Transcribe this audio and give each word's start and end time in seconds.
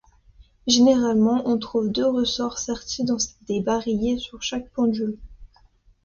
Généralement 0.65 1.43
on 1.45 1.59
trouve 1.59 1.91
deux 1.91 2.07
ressorts 2.07 2.57
sertis 2.57 3.03
dans 3.03 3.17
des 3.47 3.61
barillets 3.61 4.17
sur 4.17 4.41
chaque 4.41 4.67
pendule. 4.71 5.19